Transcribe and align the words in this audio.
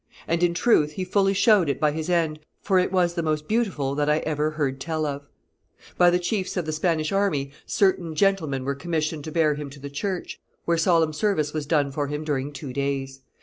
And 0.27 0.41
in 0.41 0.55
truth 0.55 0.93
he 0.93 1.05
fully 1.05 1.35
showed 1.35 1.69
it 1.69 1.79
by 1.79 1.91
his 1.91 2.09
end, 2.09 2.39
for 2.59 2.79
it 2.79 2.91
was 2.91 3.13
the 3.13 3.21
most 3.21 3.47
beautiful 3.47 3.93
that 3.93 4.09
I 4.09 4.17
ever 4.21 4.49
heard 4.49 4.79
tell 4.81 5.05
of.' 5.05 5.27
By 5.95 6.09
the 6.09 6.17
chiefs 6.17 6.57
of 6.57 6.65
the 6.65 6.71
Spanish 6.71 7.11
army 7.11 7.51
certain 7.67 8.15
gentlemen 8.15 8.65
were 8.65 8.73
commissioned 8.73 9.23
to 9.25 9.31
bear 9.31 9.53
him 9.53 9.69
to 9.69 9.79
the 9.79 9.91
church, 9.91 10.39
where 10.65 10.75
solemn 10.79 11.13
service 11.13 11.53
was 11.53 11.67
done 11.67 11.91
for 11.91 12.07
him 12.07 12.23
during 12.23 12.51
two 12.51 12.73
days. 12.73 13.21